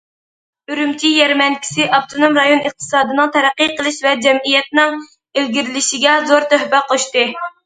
ئۈرۈمچى 0.71 1.09
يەرمەنكىسى 1.17 1.85
ئاپتونوم 1.97 2.39
رايون 2.41 2.63
ئىقتىسادىنىڭ 2.69 3.29
تەرەققىي 3.37 3.69
قىلىشى 3.75 4.07
ۋە 4.07 4.15
جەمئىيەتنىڭ 4.25 4.97
ئىلگىرىلىشىگە 5.43 6.17
زور 6.33 6.49
تۆھپە 6.57 6.83
قوشتى. 6.91 7.29